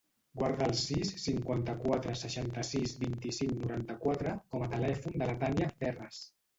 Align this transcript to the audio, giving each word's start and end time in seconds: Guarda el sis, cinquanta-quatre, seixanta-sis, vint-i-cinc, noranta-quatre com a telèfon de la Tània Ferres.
Guarda 0.37 0.69
el 0.69 0.71
sis, 0.83 1.11
cinquanta-quatre, 1.23 2.17
seixanta-sis, 2.23 2.97
vint-i-cinc, 3.05 3.55
noranta-quatre 3.63 4.37
com 4.53 4.63
a 4.69 4.75
telèfon 4.77 5.23
de 5.25 5.33
la 5.33 5.41
Tània 5.47 5.75
Ferres. 5.83 6.29